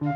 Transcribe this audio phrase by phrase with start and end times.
[0.00, 0.12] Komiði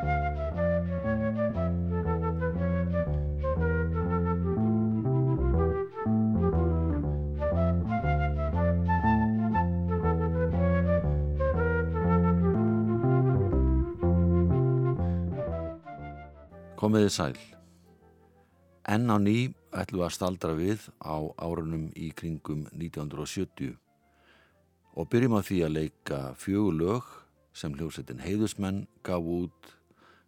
[17.13, 17.37] sæl.
[18.89, 23.77] Enn á ný ætlum við að staldra við á árunum í kringum 1970
[24.97, 27.05] og byrjum á því að leika fjögur lög
[27.55, 29.71] sem hljómsettin Heiðusmenn gaf út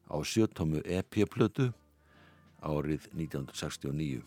[0.07, 1.73] á sjöttómu EP-plötu
[2.63, 4.23] árið 1969.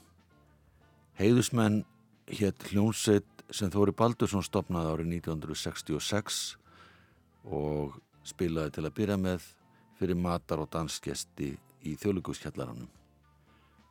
[1.19, 1.81] Heiðusmenn
[2.29, 6.41] hétt hljómsett sem Þóri Baldursson stopnaði árið 1966
[7.49, 9.47] og spilaði til að byrja með
[9.99, 11.53] fyrir matar og dansgesti
[11.87, 12.87] í þjóðlugúskjallaranum.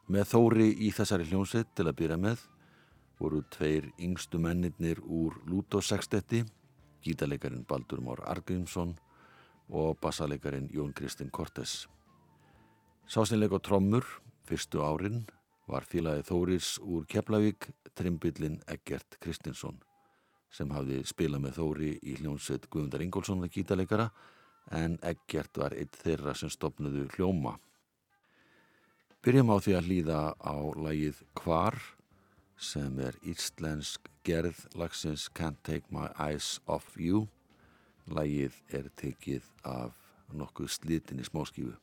[0.09, 2.45] Með Þóri í þessari hljómsveit til að byrja með
[3.19, 6.45] voru tveir yngstu mennirnir úr Lúto sextetti,
[7.05, 8.95] gítalegarin Baldur Mór Argrímsson
[9.69, 11.87] og bassalegarin Jón Kristinn Kortes.
[13.09, 14.05] Sásinleik og trommur,
[14.45, 15.27] fyrstu árin,
[15.69, 19.78] var félagi Þóris úr Keflavík, trimbillin Eggert Kristinsson
[20.55, 24.09] sem hafði spilað með Þóri í hljómsveit Guðundar Ingólfsson að gítalegara
[24.75, 27.56] en Eggert var eitt þeirra sem stopnuðu hljóma.
[29.25, 31.77] Byrjum á því að hlýða á lagið Hvar
[32.59, 37.28] sem er íslensk gerð lagsins Can't Take My Eyes Off You.
[38.11, 39.95] Lagið er tekið af
[40.34, 41.77] nokkuð slitin í smáskífu.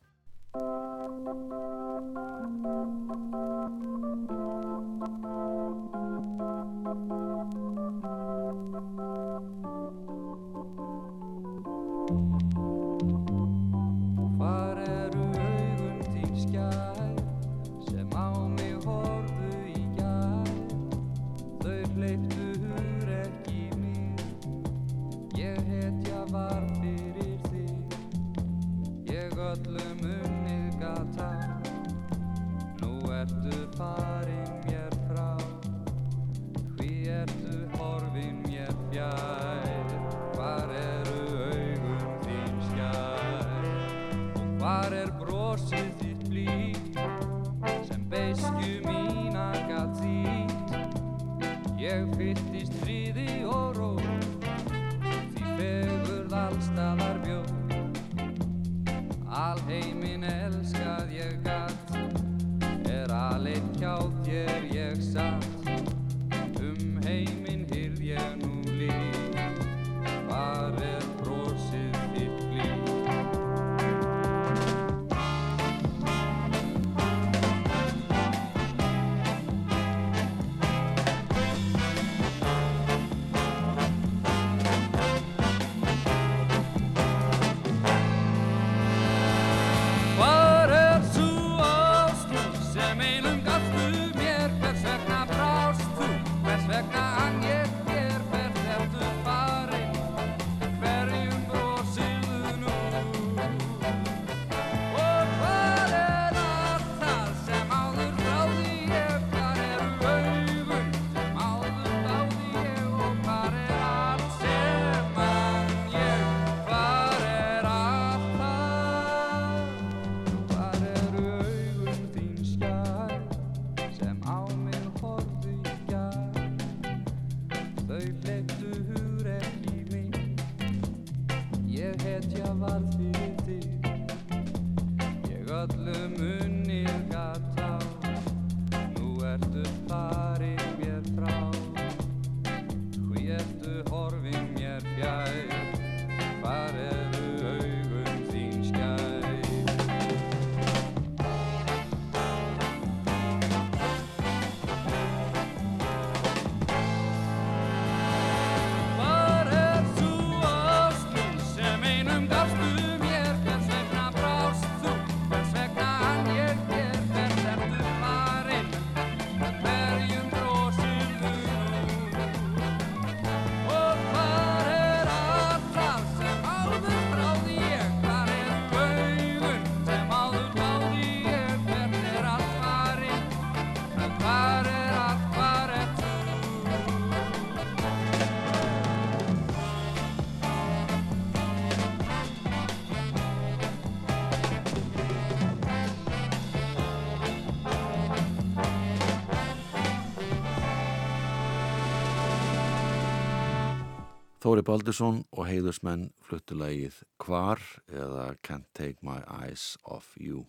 [204.46, 207.58] Þóri Baldursson og heiðursmenn fluttulegið Hvar
[207.90, 210.44] eða Can't Take My Eyes Off You.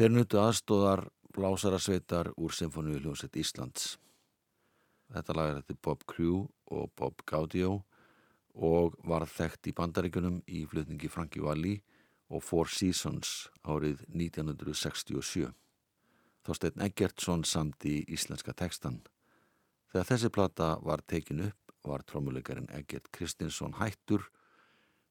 [0.00, 1.02] Þeir nutu aðstóðar
[1.36, 3.98] blásarasveitar úr Symfóníu hljómsett Íslands.
[5.12, 6.38] Þetta lag er þetta Bob Crew
[6.72, 7.82] og Bob Gaudio
[8.56, 11.74] og var þekkt í bandaríkunum í flutningi Franki Valli
[12.32, 15.52] og Four Seasons árið 1967.
[16.48, 19.02] Þorstein Eggertsson samt í íslenska tekstan.
[19.92, 24.24] Þegar þessi plata var tekin upp var trommuleikarin Eggert Kristinsson hættur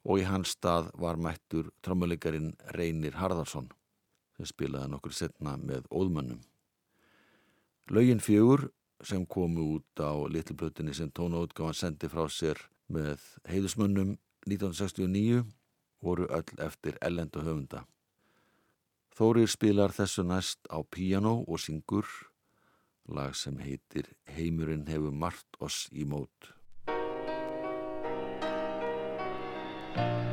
[0.04, 3.70] og í hans stað var mættur trommuleikarin Reynir Harðarsson
[4.38, 6.42] sem spilaði nokkur setna með óðmannum.
[7.94, 8.70] Laugin fjögur
[9.04, 14.16] sem komu út á litlblötunni sem tónaútgáðan sendi frá sér með heiðusmönnum
[14.48, 15.44] 1969
[16.04, 17.84] voru öll eftir ellend og höfunda.
[19.14, 22.08] Þórir spilar þessu næst á piano og syngur
[23.08, 26.54] lag sem heitir Heimurinn hefur margt oss í mót.
[29.96, 30.33] Bye.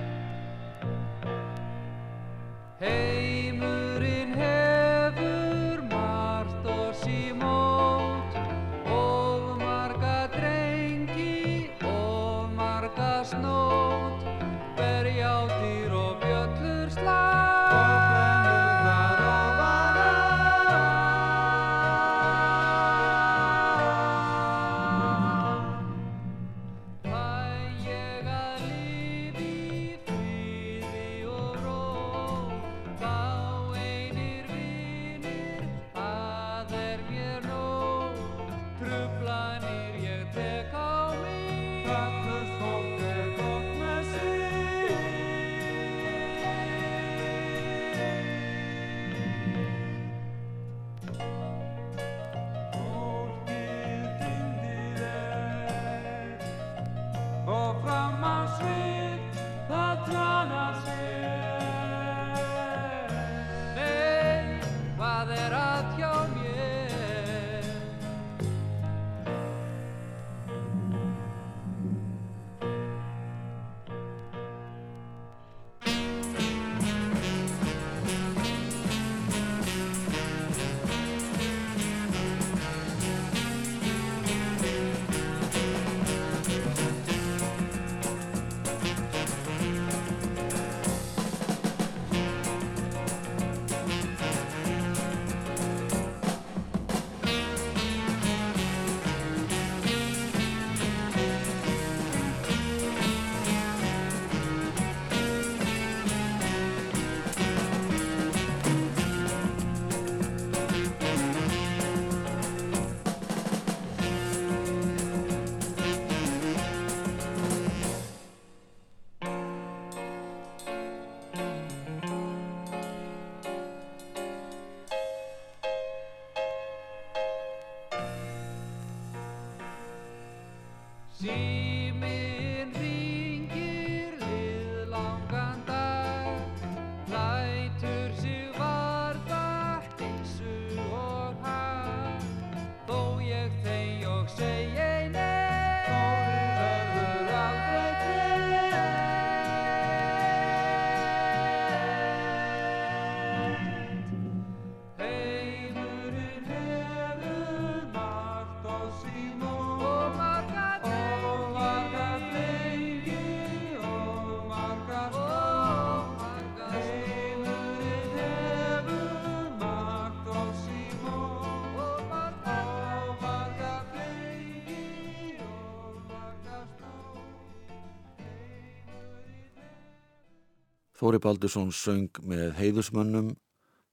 [181.00, 183.30] Þóri Baldursson söng með heiðusmönnum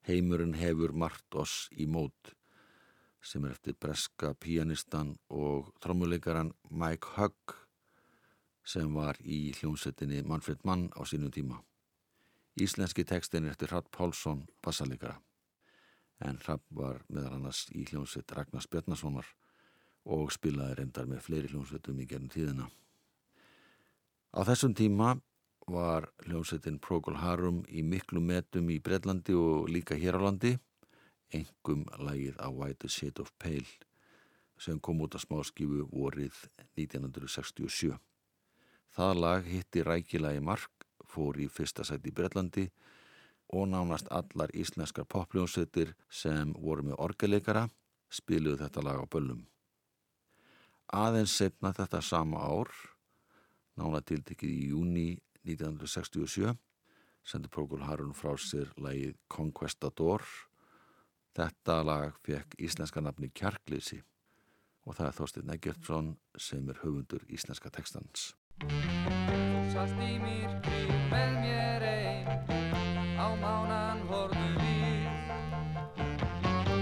[0.03, 2.33] Heimurinn hefur margt oss í mót
[3.23, 7.53] sem er eftir breska pianistan og trommuleikaran Mike Hugg
[8.67, 11.61] sem var í hljómsettinni Manfred Mann á sínum tíma.
[12.59, 15.15] Íslenski tekstin er eftir Hrapp Pálsson bassalegara
[16.27, 19.31] en Hrapp var meðal annars í hljómsett Ragnars Bjarnasonar
[20.03, 22.67] og spilaði reyndar með fleiri hljómsettum í gerðin tíðina.
[24.35, 25.15] Á þessum tíma
[25.67, 30.55] var hljómsveitin Procol Harum í miklu metum í Breitlandi og líka hér á landi.
[31.35, 33.67] Engum lagið á White Shade of Pale
[34.57, 36.33] sem kom út af smáskífu vorið
[36.79, 37.97] 1967
[38.97, 42.65] það lag hitti rækilagi mark fór í fyrsta sæti í Breitlandi
[43.53, 47.67] og nánast allar íslenskar popljónsveitir sem voru með orgeleikara
[48.09, 49.45] spiluðu þetta lag á böllum.
[50.87, 52.71] Aðeins setna þetta sama ár
[53.77, 55.07] nána tiltekið í júni
[55.47, 56.55] 1967
[57.27, 60.23] sendi Procol Harum frá sér lagið Conquestador.
[61.35, 63.99] Þetta lag fekk íslenska nafni Kjarkleysi
[64.87, 68.31] og það er Þorstin Eggertsson sem er höfundur íslenska textans.
[68.63, 72.29] Þú sast í myrkri með mér einn
[73.19, 74.77] á mánan horðu við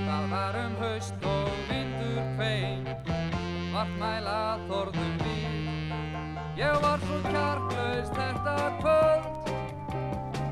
[0.05, 2.85] Það var um haust og vindur kvein
[3.73, 4.94] vart mæla við
[7.15, 9.25] Ég var svo kjarklaus þetta kvöld.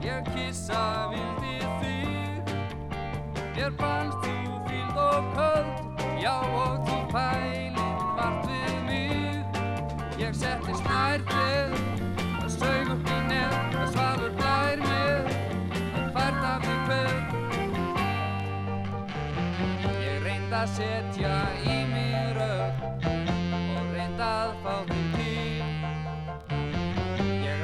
[0.03, 2.43] Ég kissa vildi þig
[3.55, 4.35] Mér fannst þú
[4.69, 5.75] fíld og köld.
[6.23, 9.43] Já og þú pælið vart við mig.
[10.21, 11.75] Ég settist nær þér
[12.39, 15.23] að sög upp í nefn að svalur blær mér
[15.99, 17.15] að fært af þig hver
[19.99, 21.35] Ég reynd að setja
[21.67, 21.82] í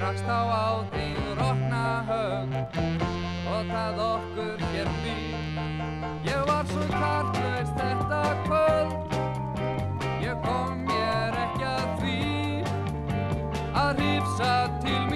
[0.09, 2.53] rakst á á þig rokna hög
[3.53, 5.35] og það okkur hér býr.
[6.25, 9.13] Ég var svo kartlaust þetta kvöld.
[10.25, 12.17] Ég kom mér ekki að því
[13.83, 15.08] að hrifsa til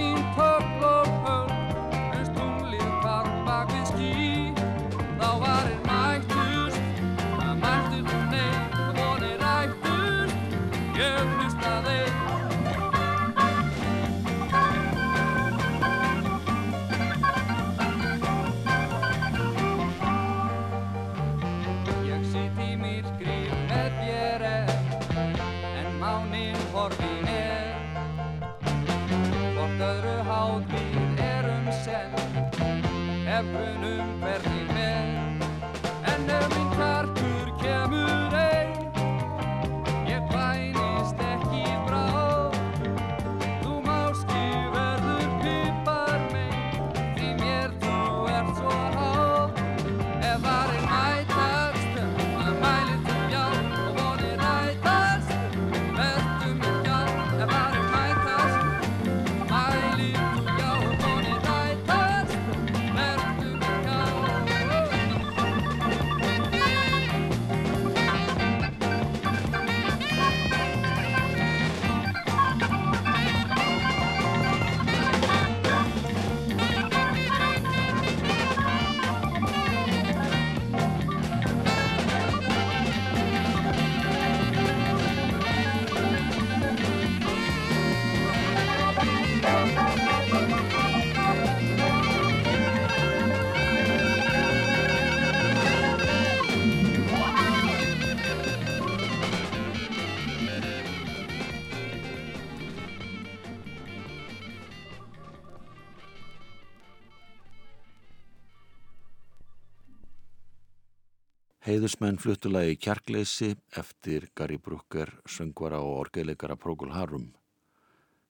[111.84, 117.26] Heiðusmenn fluttulagi Kjarkleysi eftir Gary Brooker, söngvara og orgeðleikara Procol Harum.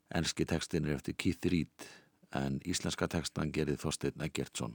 [0.09, 1.85] Enski tekstin er eftir Keith Reed
[2.33, 4.73] en íslenska tekstan gerði Þorstein Eggertsson.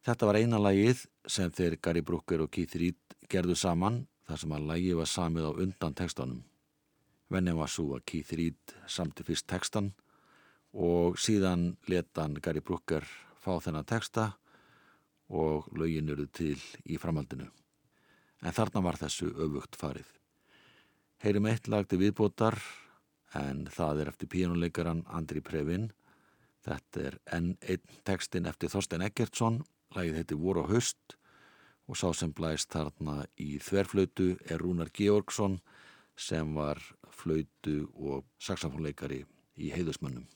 [0.00, 4.56] Þetta var eina lagið sem þeir Gary Brooker og Keith Reed gerðu saman þar sem
[4.56, 6.42] að lagið var samið á undan tekstunum.
[7.28, 9.92] Venni var svo að Keith Reed samti fyrst tekstan
[10.72, 13.04] og síðan letan Gary Brooker
[13.44, 14.30] fá þennan teksta
[15.30, 17.46] og lögin eru til í framhaldinu.
[18.42, 20.08] En þarna var þessu öfugt farið.
[21.20, 22.56] Heyrim eitt lag til viðbótar
[23.36, 25.90] en það er eftir píjónuleikaran Andri Previn.
[26.64, 29.62] Þetta er enn einn tekstin eftir Þorstein Eggertsson,
[29.94, 31.16] lagið heiti og Höst
[31.90, 35.58] og sá sem blæst þarna í þverflötu er Rúnar Georgsson
[36.16, 36.78] sem var
[37.10, 39.24] flötu og saxofónleikari
[39.58, 40.26] í heiðusmönnum.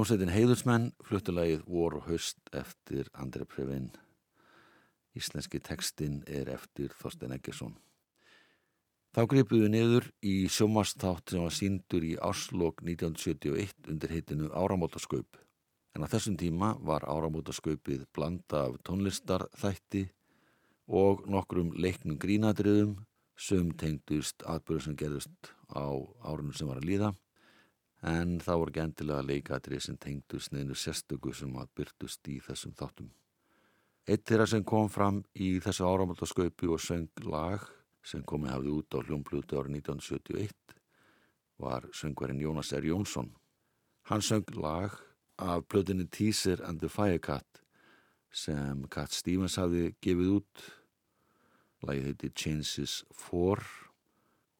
[0.00, 3.90] Hljómsveitin Heiðursmenn fluttulegið Vor og Höst eftir Andrei Previn.
[5.12, 7.74] Íslenski tekstinn er eftir Þorstein Eggersson.
[9.12, 15.36] Þá gripuðu niður í sjómastátt sem var síndur í Áslokk 1971 undir heitinu Áramótaskaup.
[15.92, 20.06] En á þessum tíma var Áramótaskaupið blanda af tónlistarþætti
[20.88, 23.02] og nokkrum leiknum grínadriðum
[23.36, 25.92] sem tengdust atbyrðu sem gerðust á
[26.24, 27.18] árunum sem var að líða
[28.06, 32.72] en það voru ekki endilega leikatrið sem tengdu sniðinu sérstöku sem að byrtust í þessum
[32.78, 33.10] þáttum.
[34.08, 37.66] Eitt þeirra sem kom fram í þessu áramöldaskaupi og söng lag
[38.02, 40.76] sem komið hafði út á hljómblutu árið 1971
[41.60, 42.88] var söngverinn Jónas R.
[42.88, 43.34] Jónsson.
[44.08, 44.96] Hann söng lag
[45.36, 47.60] af blöðinni Teaser and the Firecat
[48.32, 50.66] sem Cat Stevens hafði gefið út.
[51.84, 53.89] Lagið heiti Changes 4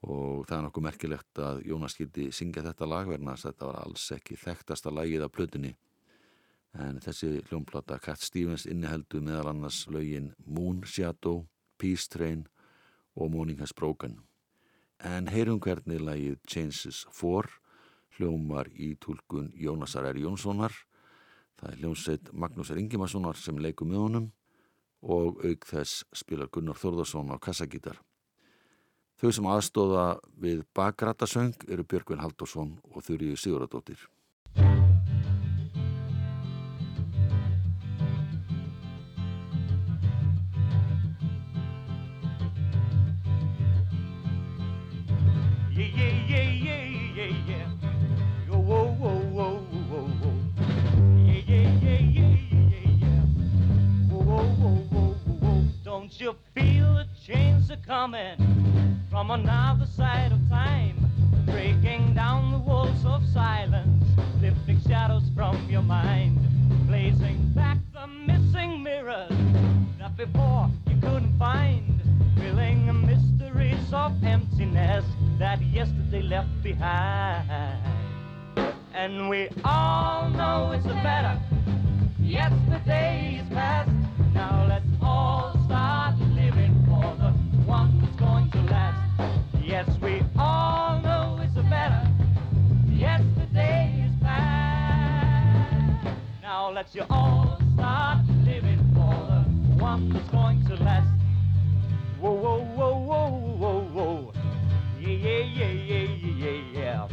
[0.00, 3.68] og það er nokkuð merkilegt að Jónas skildi syngja þetta lag verna þess að þetta
[3.68, 5.74] var alls ekki þekktasta lagið af plötunni.
[6.72, 11.44] En þessi hljómplata Cat Stevens inniheldu meðal annars lögin Moon Shadow,
[11.76, 12.46] Peace Train
[13.16, 14.20] og Morning Has Broken.
[15.04, 17.58] En heyrum hvernig lagið Changes 4
[18.16, 20.20] hljómar í tólkun Jónasar R.
[20.20, 20.72] Jónssonar.
[21.60, 24.30] Það er hljómsveit Magnúsar Ingimarssonar sem leikum með honum
[25.00, 28.00] og auk þess spilar Gunnar Þórðarsson á kassagítar
[29.20, 30.04] Þau sem aðstóða
[30.40, 34.08] við bakrættasöng eru Björgvin Haldursson og Þurriði Siguradóttir.
[56.20, 58.60] You feel the change coming?
[59.10, 60.96] from another side of time,
[61.46, 64.04] breaking down the walls of silence,
[64.40, 66.38] lifting shadows from your mind,
[66.86, 69.32] blazing back the missing mirrors
[69.98, 72.00] that before you couldn't find,
[72.38, 75.04] filling the mysteries of emptiness
[75.38, 77.78] that yesterday left behind.
[78.94, 81.36] And we all know it's a better.
[82.20, 83.90] Yesterday is past.
[84.32, 84.89] Now let's
[96.80, 101.10] Let's you all start living for the one that's going to last.
[102.18, 104.32] Whoa, whoa, whoa, whoa, whoa, whoa.
[104.98, 107.08] Yeah, yeah, yeah, yeah, yeah, yeah.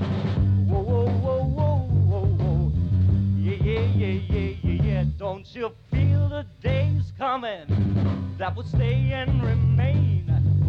[0.70, 2.72] Whoa, whoa, whoa, whoa, whoa, whoa.
[3.36, 5.04] Yeah, yeah, yeah, yeah, yeah, yeah.
[5.18, 10.24] Don't you feel the days coming that will stay and remain?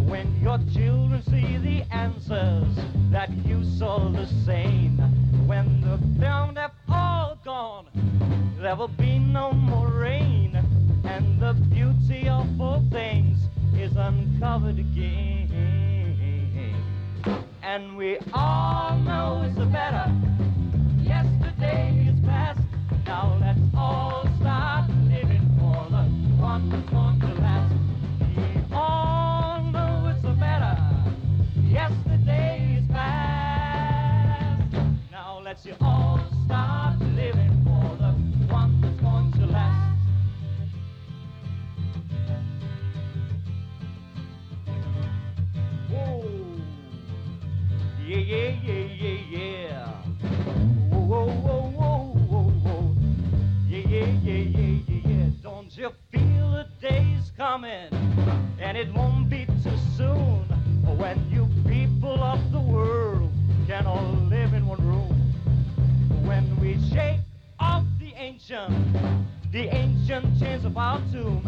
[0.09, 2.75] when your children see the answers
[3.13, 4.97] that you saw the same.
[5.47, 6.88] When the have all
[7.49, 7.87] gone,
[8.61, 10.55] there will be no more rain,
[11.05, 13.39] and the beauty of all things
[13.75, 15.49] is uncovered again.
[17.63, 20.13] And we all know it's better.
[20.99, 22.61] Yesterday is past.
[23.07, 26.05] Now let's all start living for the
[26.37, 27.75] one that's going to last.
[28.37, 30.77] We all know it's better.
[31.65, 34.71] Yesterday is past.
[35.11, 36.08] Now let's you all.
[70.79, 71.48] about too.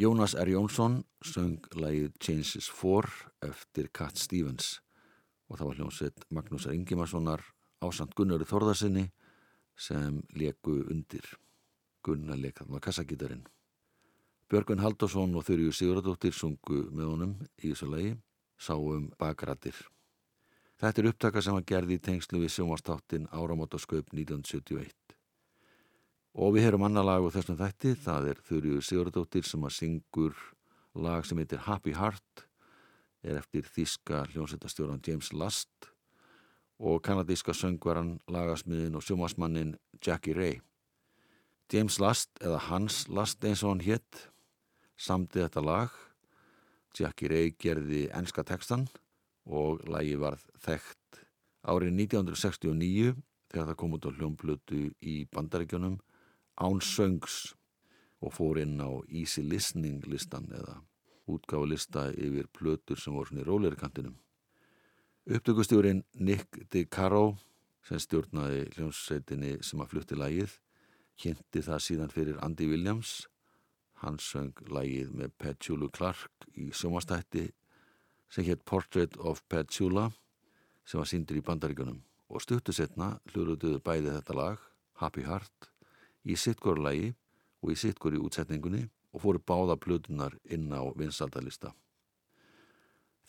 [0.00, 0.48] Jónas R.
[0.48, 3.10] Jónsson söng lagið Changes 4
[3.44, 4.78] eftir Cat Stevens
[5.44, 7.42] og það var hljómsveit Magnúsar Ingimarssonar
[7.84, 9.10] ásand Gunnari Þorðarsinni
[9.76, 11.28] sem leku undir
[12.00, 13.44] Gunnar lekaðum að kassagítarinn.
[14.48, 18.16] Björgun Haldarsson og Þurju Sigurðardóttir sungu með honum í þessu lagi
[18.56, 19.76] sáum bakrættir.
[20.80, 25.19] Þetta er upptaka sem var gerði í tengslu við sjónvastáttin Áramótasköp 1971.
[26.30, 30.34] Og við heyrum annar lag á þessum þætti, það er Þurju Sigurðardóttir sem að syngur
[30.94, 32.44] lag sem heitir Happy Heart,
[33.26, 35.88] er eftir þíska hljómsveitastjóran James Last
[36.78, 40.60] og kanadíska söngvaran, lagasmiðin og sjómasmannin Jackie Ray.
[41.72, 44.20] James Last, eða Hans Last eins og hann hétt,
[44.96, 45.96] samdi þetta lag.
[46.94, 48.86] Jackie Ray gerði enska textan
[49.50, 51.24] og lagi varð þekkt
[51.66, 53.18] árið 1969
[53.50, 55.98] þegar það kom út á hljómblötu í bandaríkjunum
[56.60, 57.54] án söngs
[58.20, 60.80] og fór inn á Easy Listening listan eða
[61.30, 64.16] útgáfulista yfir plötur sem voru svona í róleiri kantinum.
[65.30, 67.36] Upptökustjórin Nick DiCaro
[67.86, 70.56] sem stjórnaði hljómsveitinni sem að flutti lagið
[71.20, 73.14] kynnti það síðan fyrir Andy Williams
[74.02, 77.50] hann söng lagið með Petula Clark í sjómastætti
[78.32, 80.10] sem hétt Portrait of Petula
[80.84, 84.64] sem var síndur í bandaríkunum og stuttu setna hluruðuðu bæði þetta lag
[85.00, 85.69] Happy Heart
[86.24, 87.12] í sittgóru lagi
[87.62, 91.74] og í sittgóru útsetningunni og fóru báða plötunar inn á vinsaldalista.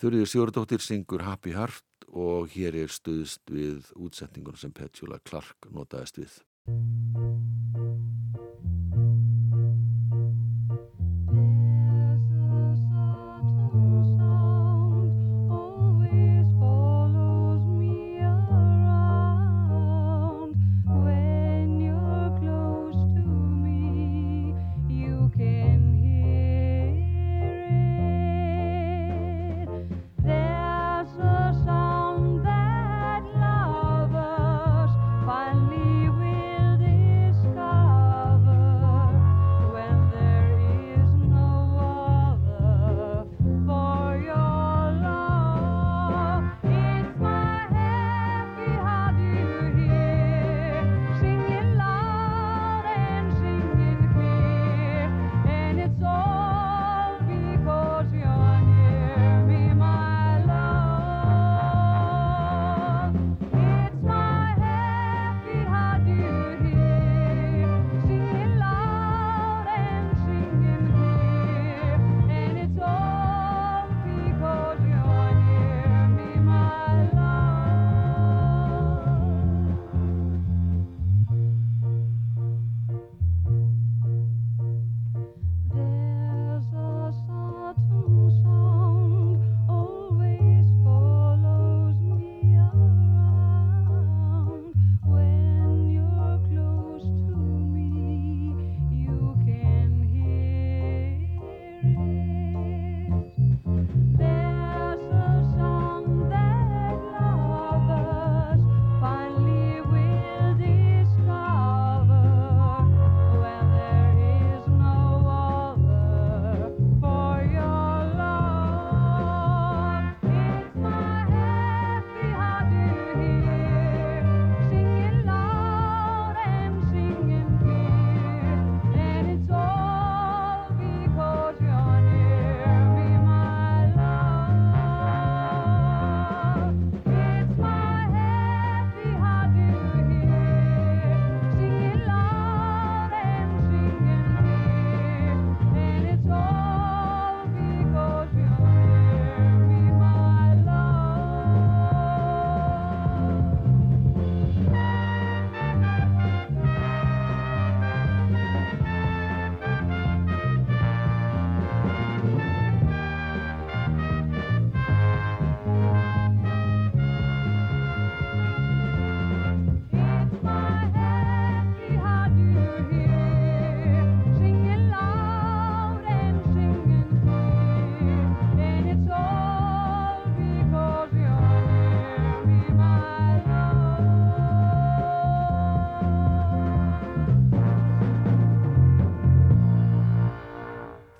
[0.02, 6.18] Þurriður Sjórdóttir syngur Happy Heart og hér er stuðst við útsetningun sem Petula Clark notaðist
[6.18, 6.42] við.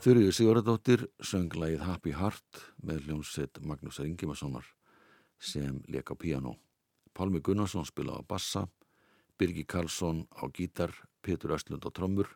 [0.02, 4.66] Þurriður Sigurðardóttir söng lagið Happy Heart með hljómsveit Magnúsar Ingimarssonar
[5.38, 6.56] sem leik á piano.
[7.14, 8.64] Pálmi Gunnarsson spilaði á bassa,
[9.38, 10.90] Birgi Karlsson á gítar,
[11.22, 12.34] Petur Östlund á trommur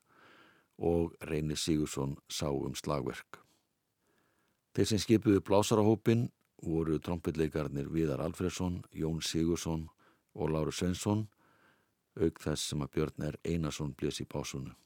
[0.78, 3.42] og Reyni Sigursson sá um slagverk.
[4.78, 6.28] Þeir sem skipuðu blásarahópin
[6.62, 9.88] voru trompetleikarnir Viðar Alfredsson, Jón Sigursson
[10.38, 11.26] og Láru Svensson,
[12.14, 14.78] auk þess sem að Björn er Einarsson blés í pásunum.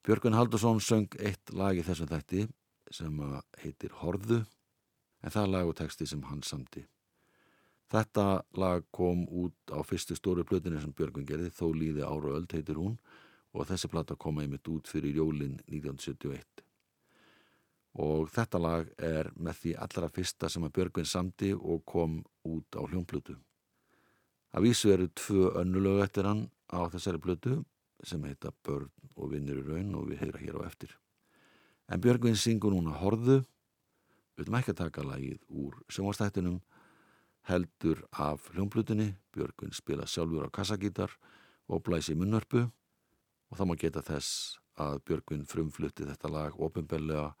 [0.00, 2.46] Björgun Haldursson söng eitt lag í þessum þætti
[2.90, 3.18] sem
[3.60, 4.38] heitir Horðu
[5.20, 6.86] en það er lag og texti sem hann samti.
[7.92, 8.24] Þetta
[8.56, 12.78] lag kom út á fyrstu stóru plötinu sem Björgun gerði, þó líði ára öll heitir
[12.80, 12.96] hún
[13.52, 16.64] og þessi plata kom einmitt út fyrir jólinn 1971.
[18.00, 22.78] Og þetta lag er með því allra fyrsta sem að Björgun samti og kom út
[22.78, 23.36] á hljónplötu.
[24.56, 27.58] Að vísu eru tvö önnulög eftir hann á þessari plötu
[28.06, 30.92] sem heita Börn og vinnir í raun og við heyra hér á eftir.
[31.90, 33.40] En Björgvin syngur núna Horðu,
[34.36, 36.60] við viljum ekki að taka lagið úr sjónvastættinum,
[37.50, 41.12] heldur af hljómblutinni, Björgvin spila sjálfur á kassagítar
[41.68, 42.66] og blæsi munnörpu
[43.50, 47.32] og þá má geta þess að Björgvin frumflutti þetta lag ofinbellega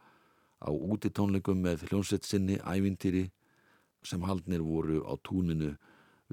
[0.60, 3.30] á útitónleikum með hljómsveit sinni ævintýri
[4.04, 5.74] sem haldnir voru á túninu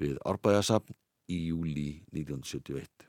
[0.00, 0.96] við Árbæðasafn
[1.28, 3.07] í júli 1971.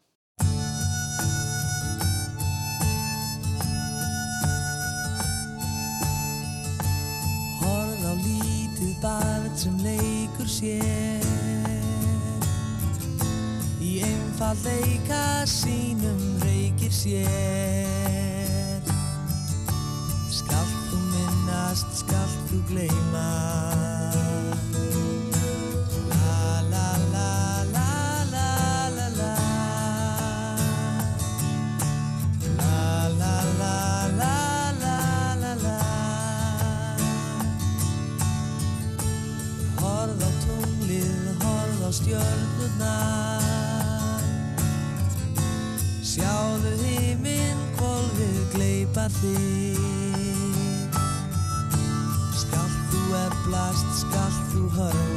[10.60, 11.30] sér
[13.80, 18.84] Í einfall leika sínum reykir sér.
[20.30, 23.98] Skalt þú minnast, skalt þú gleyma
[41.89, 43.41] á stjörnurnar.
[46.06, 50.93] Sjáðu heiminn, hvolfið gleipa þig.
[52.43, 55.09] Skalt þú eflast, skalt þú hörfa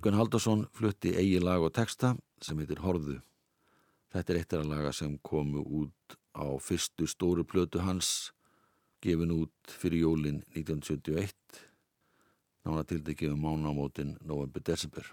[0.00, 3.18] Björgun Haldursson flutti eigi lag og texta sem heitir Horðu.
[4.08, 8.30] Þetta er eitt af laga sem komu út á fyrstu stóru plötu hans,
[9.04, 11.34] gefin út fyrir jólin 1971,
[12.64, 15.04] nána tildekið um mánamótin november-desember.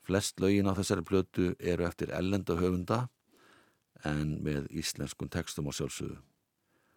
[0.00, 3.02] Flest lögin á þessari plötu eru eftir ellenda höfunda
[4.00, 6.16] en með íslenskun textum á sjálfsögðu.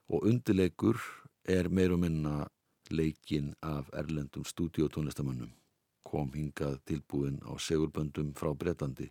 [0.08, 1.04] Og undirleikur
[1.44, 2.48] er meir og minna
[2.88, 5.52] leikin af erlendum stúdíotónlistamönnum.
[6.14, 9.08] Kom hingað tilbúin á segurböndum frá Breitlandi.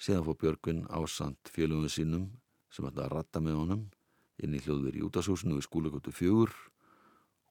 [0.00, 2.22] Síðan fór Björgvin ásand félögum sínum
[2.72, 3.82] sem ætla að ratta með honum
[4.40, 6.54] inn í hljóðveri í útashúsinu við skúlegotu fjögur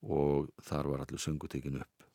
[0.01, 2.07] og þar var allir söngu tekin upp.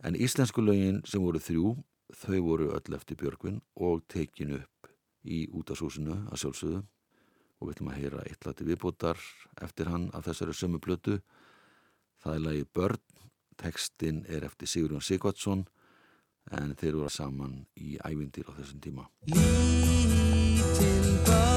[0.00, 1.74] En íslensku lögin sem voru þrjú,
[2.16, 4.88] þau voru öll eftir Björgvin og tekin upp
[5.20, 9.20] í útashúsinu að sjálfsögðu og við ætlum að heyra eitt lati viðbótar
[9.68, 11.20] eftir hann af þessari sömu plötu.
[12.24, 13.05] Það er lagið Börn,
[13.60, 15.66] tekstinn er eftir Sigurjón Sigvardsson
[16.54, 19.08] en þeir voru saman í ævindýr á þessum tíma.
[19.32, 21.55] Lítil barnaleik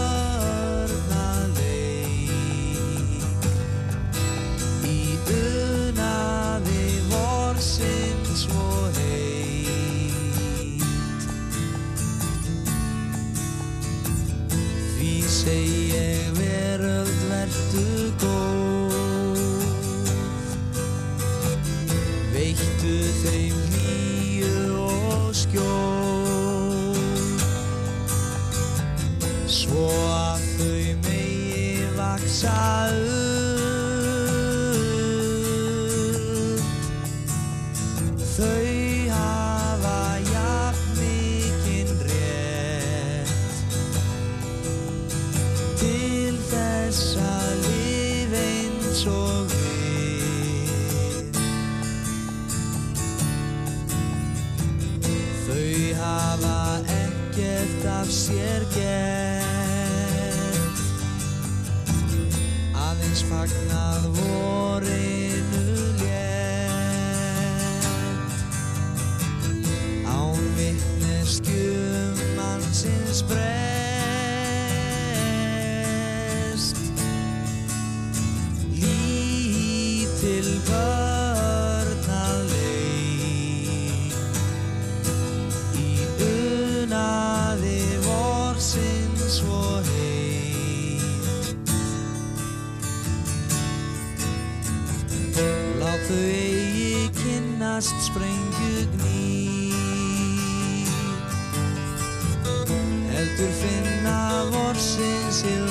[105.29, 105.68] is ill.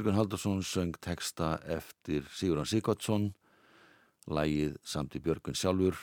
[0.00, 3.26] Björgun Haldursson söng texta eftir Sigurðan Sigvardsson.
[4.32, 5.98] Lægið samt í Björgun sjálfur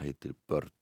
[0.00, 0.72] heitir Börn.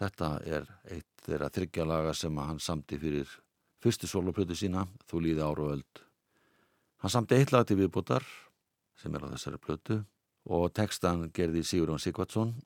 [0.00, 3.34] Þetta er eitt þeirra þryggjalaga sem að hann samti fyrir
[3.84, 6.00] fyrstu soloplötu sína, Þú líði ára og öld.
[7.04, 8.24] Hann samti eitt lag til viðbútar
[8.96, 10.00] sem er á þessari plötu
[10.48, 12.56] og textan gerði Sigurðan Sigvardsson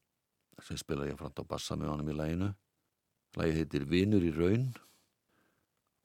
[0.63, 2.55] sem spila ég frá bassa með honum í læginu.
[3.35, 4.71] Lægið heitir Vinur í raun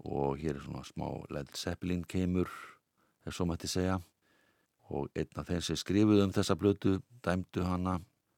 [0.08, 2.47] og hér er svona smá Led Zeppelin keimur
[3.28, 3.99] ef svo mætti segja.
[4.88, 7.97] Og einn af þeim sem skrifuðu um þessa blötu dæmdu hana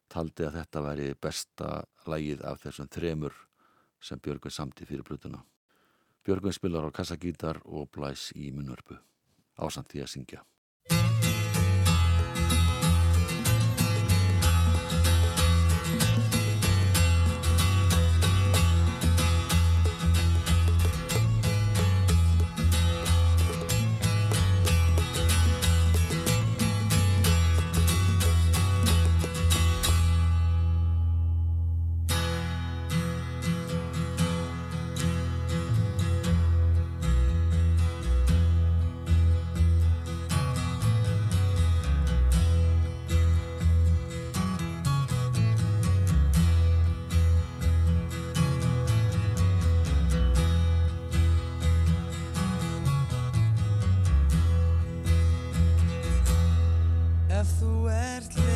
[0.10, 1.70] taldi að þetta væri besta
[2.10, 3.36] lagið af þessum þremur
[4.02, 5.44] sem Björgvin samti fyrir blötuna
[6.26, 8.98] Björgvin spilar á kassagítar og blæs í munörpu
[9.60, 10.42] ásamt því að syngja
[57.40, 58.49] ef þú ert líf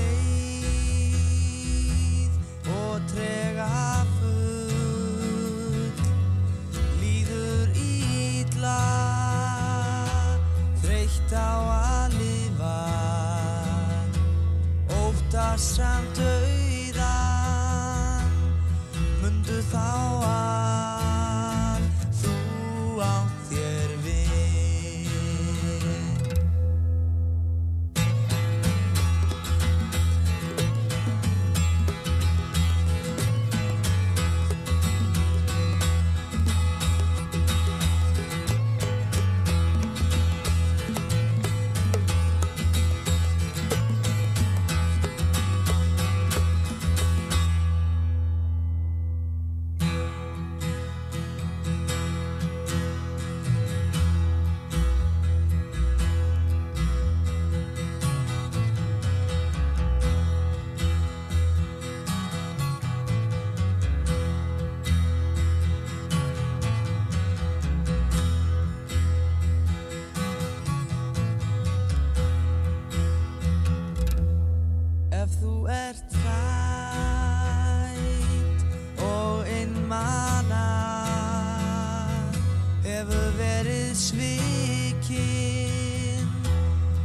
[83.95, 85.23] svikinn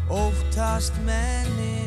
[0.08, 1.77] óttast menni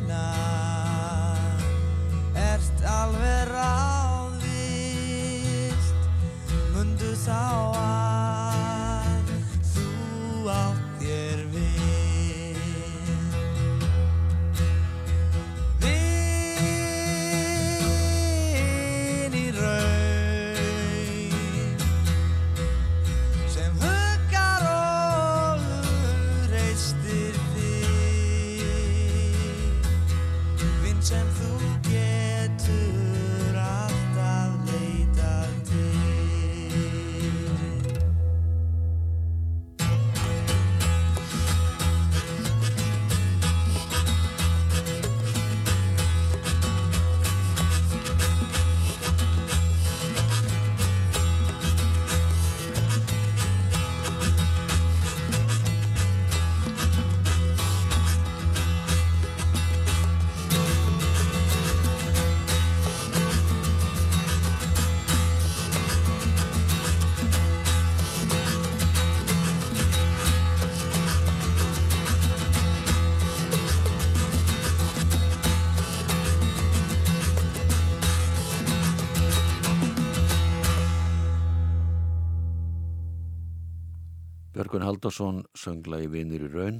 [84.72, 86.78] Björgun Haldarsson söng lagi Vinir í raun,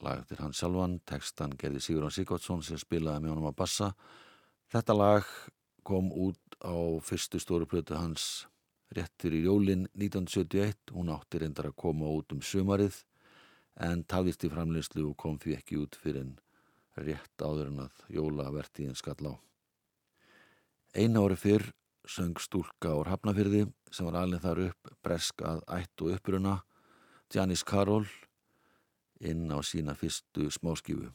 [0.00, 3.88] lag eftir hann sjálfan, textan gerði Sigurðan Sigvardsson sem spilaði með honum að bassa.
[4.72, 5.26] Þetta lag
[5.84, 6.72] kom út á
[7.04, 8.46] fyrstu stóru plötu hans
[8.96, 13.02] réttir í jólin 1971, hún átti reyndar að koma út um sumarið
[13.76, 16.32] en tafðist í framleyslu og kom því ekki út fyrir en
[16.96, 19.34] rétt áður en að jólavertíðin skall á.
[20.96, 21.68] Einu ári fyrr
[22.08, 26.56] söng stúlka úr Hafnafyrði sem var alveg þar upp bresk að ætt og uppruna
[27.34, 28.06] Janis Karol
[29.20, 31.10] inn á sína fyrstu smáskífu.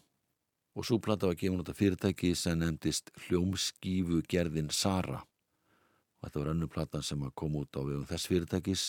[0.73, 5.21] Og svo plata var gefin út af fyrirtæki sem nefndist hljómskífu gerðin Sara.
[6.21, 8.85] Og þetta var önnu platan sem að koma út á vegum þess fyrirtækis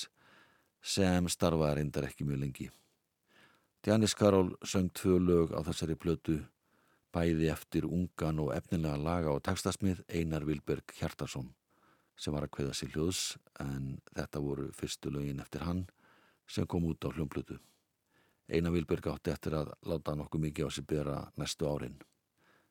[0.84, 2.70] sem starfaði reyndar ekki mjög lengi.
[3.84, 6.38] Janis Karol söng tvö lög á þessari plötu
[7.14, 11.52] bæði eftir ungan og efnilega laga og textasmið Einar Vilberg Hjartarsson
[12.16, 13.22] sem var að kveða sér hljóðs
[13.60, 15.84] en þetta voru fyrstu lögin eftir hann
[16.46, 17.58] sem kom út á hljómplötu.
[18.48, 21.96] Einar Vilberg átti eftir að láta nokkuð mikið á sig bera næstu árin.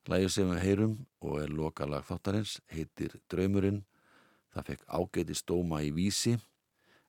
[0.06, 0.94] Lægið sem við heyrum
[1.24, 3.84] og er lokalag þáttarins heitir Draumurinn.
[4.54, 6.36] Það fekk ágæti stóma í vísi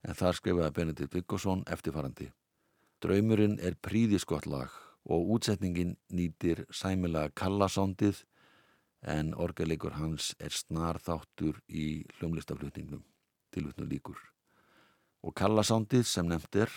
[0.06, 2.32] en þar skrifaði Benedikt Vikkosson eftirfarandi.
[3.02, 4.72] Draumurinn er príðiskott lag
[5.06, 8.24] og útsetningin nýtir sæmilega kallasándið
[9.06, 13.04] en orgeleikur hans er snar þáttur í hljómlistaflutningnum
[13.54, 14.18] tilvutnu líkur.
[15.26, 16.74] Og kallasándið sem nefnt er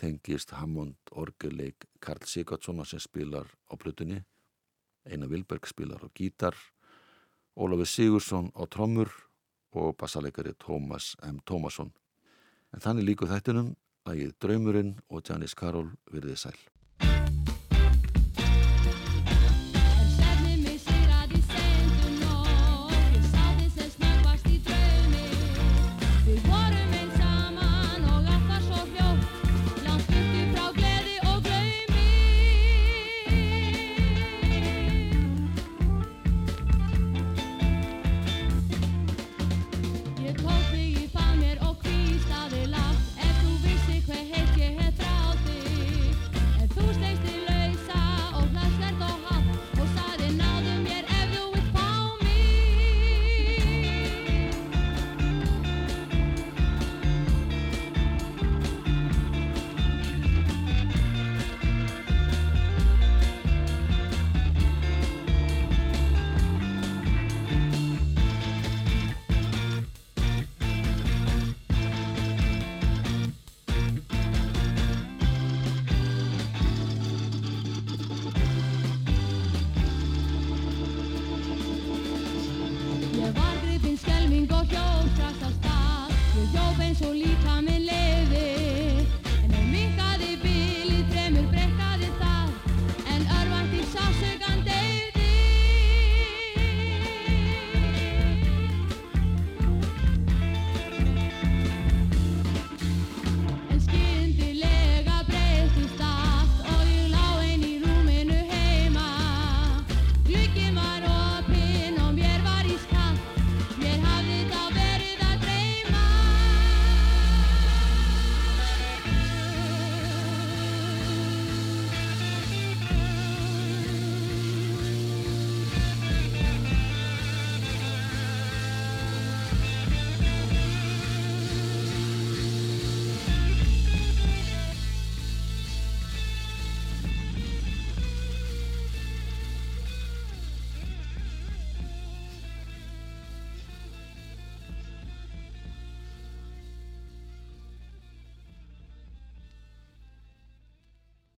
[0.00, 4.22] tengist Hammond orgeleik Karl Sigurdssonar sem spilar á plötunni,
[5.04, 6.56] Einar Vilberg spilar á gítar,
[7.52, 9.12] Ólafur Sigursson á trommur
[9.76, 11.44] og bassaleikari Tómas M.
[11.44, 11.92] Tómasson.
[12.72, 13.74] En þannig líku þættinum,
[14.08, 16.60] lagið Draumurinn og Janis Karol virðið sæl.